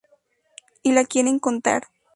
[0.81, 1.83] Y la quieren contar.